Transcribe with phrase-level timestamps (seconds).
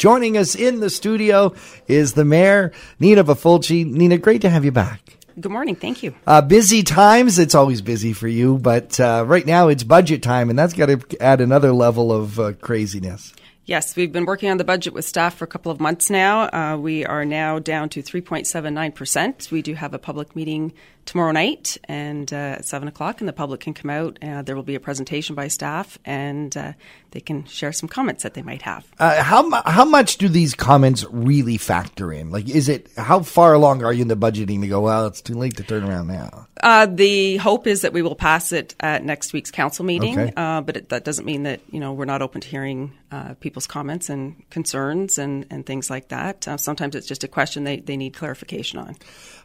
[0.00, 1.52] Joining us in the studio
[1.86, 3.84] is the mayor, Nina Bifolchi.
[3.84, 5.18] Nina, great to have you back.
[5.38, 5.76] Good morning.
[5.76, 6.14] Thank you.
[6.26, 7.38] Uh, busy times.
[7.38, 10.86] It's always busy for you, but uh, right now it's budget time, and that's got
[10.86, 13.34] to add another level of uh, craziness.
[13.66, 16.48] Yes, we've been working on the budget with staff for a couple of months now.
[16.48, 19.50] Uh, we are now down to 3.79%.
[19.50, 20.72] We do have a public meeting
[21.10, 24.18] tomorrow night and uh, at 7 o'clock, and the public can come out.
[24.22, 26.72] Uh, there will be a presentation by staff, and uh,
[27.10, 28.86] they can share some comments that they might have.
[28.98, 32.30] Uh, how, how much do these comments really factor in?
[32.30, 35.20] Like, is it, how far along are you in the budgeting to go, well, it's
[35.20, 36.46] too late to turn around now?
[36.62, 40.32] Uh, the hope is that we will pass it at next week's council meeting, Okay.
[40.36, 43.32] uh, but it, that doesn't mean that you know we're not open to hearing uh,
[43.40, 46.46] people's comments and concerns and, and things like that.
[46.46, 48.94] Uh, sometimes it's just a question they, they need clarification on.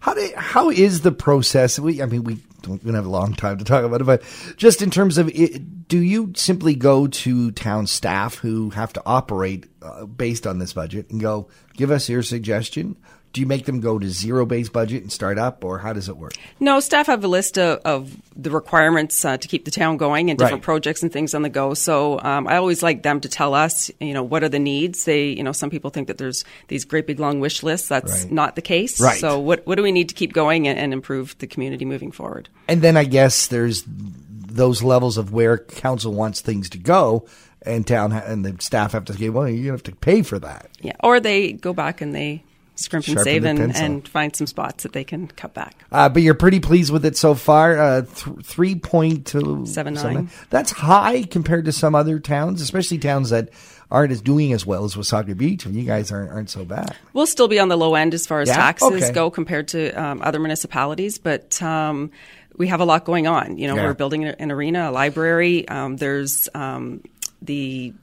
[0.02, 1.55] How do, how is the process?
[1.80, 4.24] We, I mean, we don't, don't have a long time to talk about it, but
[4.58, 9.02] just in terms of, it, do you simply go to town staff who have to
[9.06, 12.98] operate uh, based on this budget and go, give us your suggestion?
[13.36, 16.08] Do you make them go to zero based budget and start up, or how does
[16.08, 16.32] it work?
[16.62, 20.30] No, staff have a list of, of the requirements uh, to keep the town going
[20.30, 20.64] and different Right.
[20.64, 21.74] projects and things on the go.
[21.74, 25.04] So um, I always like them to tell us, you know, what are the needs.
[25.04, 27.90] They, you know, some people think that there's these great big long wish lists.
[27.90, 28.32] That's Right.
[28.32, 29.02] not the case.
[29.02, 29.20] Right.
[29.20, 32.14] So what what do we need to keep going and, and improve the community moving
[32.14, 32.48] forward?
[32.70, 37.26] And then I guess there's those levels of where council wants things to go,
[37.64, 40.70] and town and the staff have to say, well, you have to pay for that.
[40.80, 42.44] Yeah, or they go back and they
[42.76, 45.84] scrimp and save and, and find some spots that they can cut back.
[45.92, 47.78] Uh, but you're pretty pleased with it so far.
[47.80, 50.30] Uh, th- three point Seven nine.
[50.50, 53.50] That's high compared to some other towns, especially towns that
[53.92, 55.66] aren't as doing as well as Wasaga Beach.
[55.66, 56.96] And you guys aren't aren't so bad.
[57.14, 58.56] We'll still be on the low end as far as Yeah?
[58.56, 59.12] taxes Okay.
[59.14, 62.12] go compared to um, other municipalities, but um,
[62.58, 63.58] we have a lot going on.
[63.58, 63.86] You know, Yeah.
[63.86, 65.68] we're building an arena, a library.
[65.68, 67.04] Um, there's um,
[67.42, 67.94] the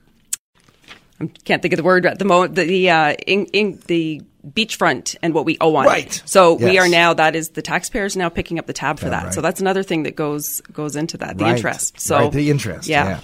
[1.21, 2.55] I can't think of the word at the moment.
[2.55, 6.07] The the, uh, in, in the beachfront and what we owe on Right.
[6.07, 6.23] it.
[6.25, 9.11] So we are now that is the taxpayers now picking up the tab for Yeah,
[9.11, 9.25] that.
[9.27, 9.35] right.
[9.35, 11.57] So that's another thing that goes goes into that the Right.
[11.57, 12.01] interest.
[12.01, 12.89] So right, the interest.
[12.89, 13.07] yeah.
[13.09, 13.21] Yeah.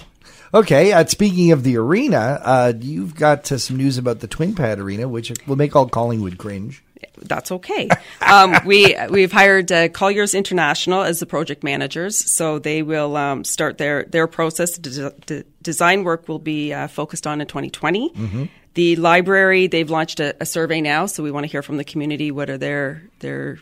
[0.53, 0.93] Okay.
[0.93, 4.79] Uh, speaking of the arena, uh, you've got uh, some news about the Twin Pad
[4.79, 6.81] Arena, which will make all Collingwood cringe.
[7.23, 7.87] that's okay.
[8.21, 13.43] Um, we we've hired uh, Colliers International as the project managers, so they will um,
[13.43, 14.77] start their their process.
[14.77, 18.49] The de- design work will be uh, focused on in 2020.
[18.73, 21.83] The library they've launched a, a survey now, so we want to hear from the
[21.83, 22.31] community.
[22.31, 23.59] What are their their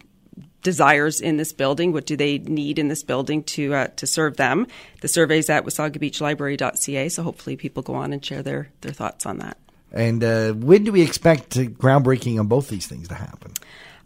[0.64, 1.94] desires in this building?
[1.94, 4.68] What do they need in this building to uh, to serve them?
[5.02, 9.40] The survey's at wasagabeachlibrary.ca, so hopefully people go on and share their their thoughts on
[9.40, 9.58] that.
[9.92, 13.54] And uh, when do we expect groundbreaking on both these things to happen?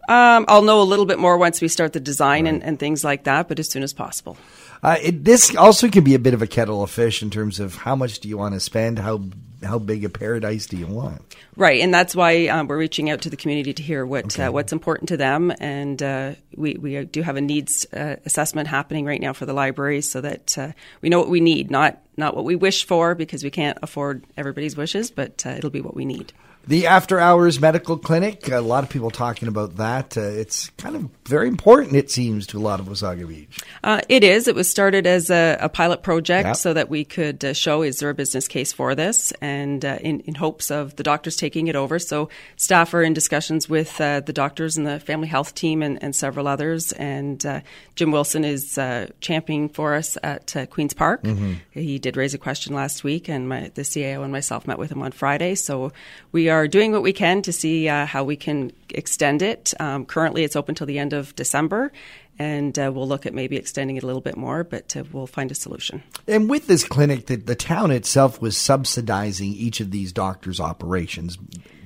[0.07, 3.03] Um, I'll know a little bit more once we start the design and, and things
[3.03, 4.37] like that, but as soon as possible.
[4.83, 7.59] Uh, it, this also can be a bit of a kettle of fish in terms
[7.59, 9.21] of how much do you want to spend, how
[9.63, 11.21] how big a paradise do you want?
[11.55, 14.49] Right, and that's why um, we're reaching out to the community to hear what uh,
[14.49, 19.05] what's important to them, and uh, we we do have a needs uh, assessment happening
[19.05, 20.71] right now for the library, so that uh,
[21.01, 24.25] we know what we need, not not what we wish for, because we can't afford
[24.35, 26.33] everybody's wishes, but uh, it'll be what we need.
[26.67, 30.15] The after hours medical clinic, a lot of people talking about that.
[30.15, 33.59] Uh, it's kind of very important, it seems, to a lot of Wasaga Beach.
[33.83, 34.47] Uh, it is.
[34.47, 36.55] It was started as a, a pilot project Yep.
[36.55, 39.97] so that we could uh, show is there a business case for this, and uh,
[40.01, 41.99] in, in hopes of the doctors taking it over.
[41.99, 46.01] So staff are in discussions with uh, the doctors and the family health team and,
[46.01, 46.91] and several others.
[46.93, 47.61] And uh,
[47.95, 51.25] Jim Wilson is uh, championing for us at uh, Queens Park.
[51.71, 54.91] He did raise a question last week, and my, the CAO and myself met with
[54.91, 55.55] him on Friday.
[55.55, 55.91] So
[56.31, 59.73] we are doing what we can to see uh, how we can extend it.
[59.79, 61.91] Um, currently, it's open till the end of December
[62.39, 65.27] and uh, we'll look at maybe extending it a little bit more, but uh, we'll
[65.27, 66.03] find a solution.
[66.27, 71.37] And with this clinic, the, the town itself was subsidizing each of these doctors' operations.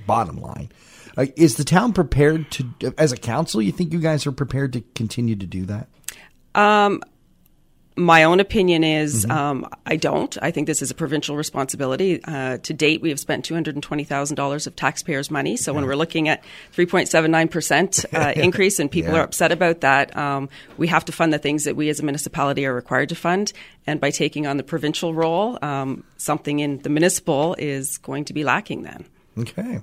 [0.06, 0.70] Bottom line,
[1.16, 3.60] uh, is the town prepared to, as a council?
[3.60, 5.88] You think you guys are prepared to continue to do that?
[7.98, 10.36] My own opinion is um, I don't.
[10.42, 12.22] I think this is a provincial responsibility.
[12.22, 15.56] Uh, to date, we have spent $220,000 of taxpayers' money.
[15.56, 16.44] So when we're looking at
[16.76, 19.20] 3.79% uh, increase and people Yeah.
[19.20, 22.02] are upset about that, um, we have to fund the things that we as a
[22.02, 23.52] municipality are required to fund.
[23.86, 28.34] And by taking on the provincial role, um, something in the municipal is going to
[28.34, 29.06] be lacking then.
[29.38, 29.80] Okay.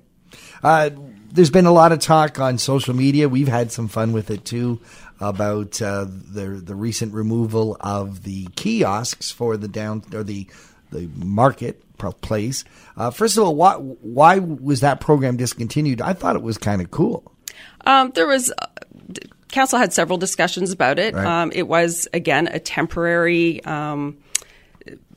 [0.63, 0.89] Uh,
[1.31, 3.27] there's been a lot of talk on social media.
[3.29, 4.81] We've had some fun with it too
[5.29, 10.47] about uh, the the recent removal of the kiosks for the down or the
[10.91, 11.81] the market
[12.21, 12.65] place.
[12.97, 16.01] Uh, first of all, why why was that program discontinued?
[16.01, 17.31] I thought it was kind of cool.
[17.85, 18.51] Um, there was.
[18.51, 18.67] Uh,
[19.49, 21.13] Council had several discussions about it.
[21.13, 21.25] Right.
[21.27, 24.17] Um, it was again a temporary um,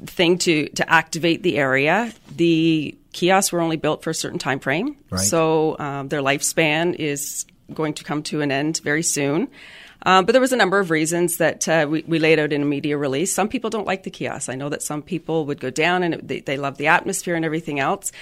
[0.04, 2.12] thing to to activate the area.
[2.36, 5.20] The kiosks were only built for a certain time frame, Right.
[5.22, 9.48] so um, their lifespan is going to come to an end very soon.
[10.02, 12.62] Um, but there was a number of reasons that uh, we, we laid out in
[12.62, 13.32] a media release.
[13.32, 14.48] Some people don't like the kiosks.
[14.48, 17.34] I know that some people would go down and it, they, they love the atmosphere
[17.34, 18.12] and everything else.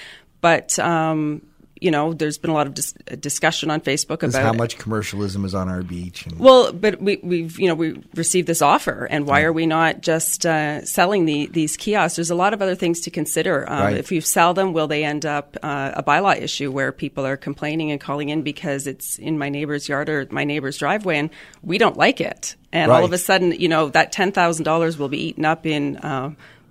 [0.40, 1.42] But um,
[1.84, 5.44] you know, there's been a lot of dis- discussion on Facebook about how much commercialism
[5.44, 6.24] is on our beach.
[6.24, 9.66] And Well, but we, we've you know we received this offer, and why are we
[9.66, 12.16] not just uh, selling the, these kiosks?
[12.16, 13.70] There's a lot of other things to consider.
[13.70, 13.98] Um, Right.
[13.98, 17.36] If you sell them, will they end up uh, a bylaw issue where people are
[17.36, 21.28] complaining and calling in because it's in my neighbor's yard or my neighbor's driveway, and
[21.62, 24.96] we don't like it, and all of a sudden, you know, that ten thousand dollars
[24.96, 25.98] will be eaten up in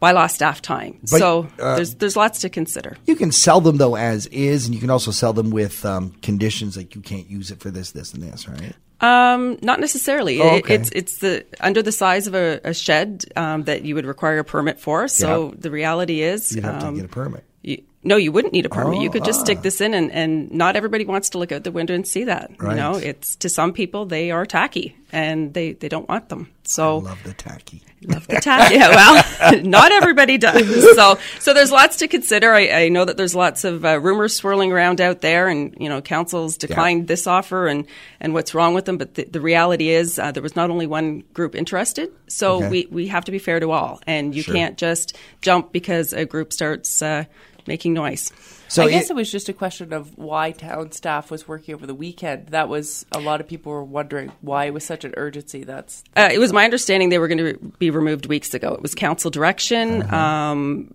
[0.03, 0.99] um, bylaw staff time.
[1.01, 2.97] But, so uh, there's there's lots to consider.
[3.05, 6.11] you can sell them though as is, and you can also sell them with um,
[6.21, 8.73] conditions like you can't use it for this, this, and this, right?
[9.01, 10.39] Um, not necessarily.
[10.41, 10.75] Oh, okay.
[10.75, 14.39] It's it's the under the size of a, a shed um, that you would require
[14.39, 15.07] a permit for.
[15.09, 15.55] So Yeah.
[15.59, 17.43] the reality is, You'd have um, to get a permit.
[17.63, 19.01] you, no, you wouldn't need a permit.
[19.01, 19.43] you Oh, could just ah.
[19.43, 22.25] stick this in, and, and not everybody wants to look out the window and see
[22.25, 22.51] that.
[22.59, 22.71] Right.
[22.71, 26.49] You know, it's to some people they are tacky and they, they don't want them.
[26.65, 27.81] I So love the tacky.
[28.05, 28.75] love the tacky.
[28.75, 30.95] yeah, well, not everybody does.
[30.95, 32.53] So so there's lots to consider.
[32.53, 35.89] I, I know that there's lots of uh, rumors swirling around out there, and you
[35.89, 37.85] know, councils declined this offer, and
[38.21, 38.97] and what's wrong with them.
[38.97, 42.11] But the, the reality is, uh, there was not only one group interested.
[42.27, 42.69] So Okay.
[42.69, 44.55] we we have to be fair to all, and you Sure.
[44.55, 47.25] can't just jump because a group starts uh,
[47.67, 48.31] making noise.
[48.67, 51.75] So I guess it- it was just a question of why town staff was working
[51.75, 52.47] over the weekend.
[52.47, 55.63] That was a lot of people were wondering why it was such an urgency.
[55.63, 58.73] That's Uh, it was my understanding they were going to be removed weeks ago.
[58.73, 60.01] It was council direction.
[60.03, 60.15] Uh-huh.
[60.15, 60.91] Um,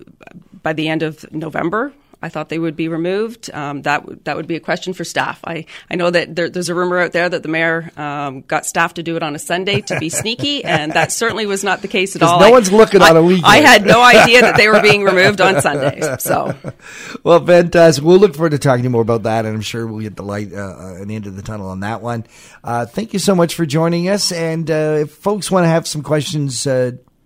[0.62, 3.48] by the end of November, I thought they would be removed.
[3.54, 5.40] Um, that would that would be a question for staff.
[5.44, 8.66] I, I know that there, there's a rumor out there that the mayor um, got
[8.66, 11.80] staff to do it on a Sunday to be sneaky, and that certainly was not
[11.82, 12.40] the case at all.
[12.40, 13.46] no I- one's looking I- on a weekend.
[13.46, 16.22] I had no idea that they were being removed on Sundays.
[16.22, 16.54] So
[17.22, 18.02] Well, fantastic.
[18.04, 20.16] We'll look forward to talking to you more about that, and I'm sure we'll get
[20.16, 22.26] the light uh, uh, an end of the tunnel on that one.
[22.64, 24.32] Uh, thank you so much for joining us.
[24.32, 26.66] And uh, if folks want to have some questions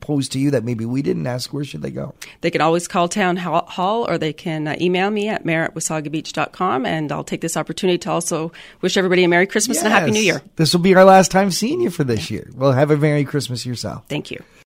[0.03, 2.15] posed to you that maybe we didn't ask, where should they go?
[2.43, 5.75] They can always call town hall or they can uh, email me at mayor at
[5.75, 6.85] wasagabeach.com.
[6.85, 8.53] And I'll take this opportunity to also
[8.83, 10.43] wish everybody a Merry Christmas and a Happy New Year.
[10.57, 12.51] This will be our last time seeing you for this year.
[12.55, 14.05] Well, have a Merry Christmas yourself.
[14.09, 14.43] Thank you.